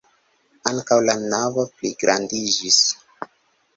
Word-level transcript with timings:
Ankaŭ 0.69 0.97
la 1.09 1.15
navo 1.35 1.67
pligrandiĝis. 1.81 2.81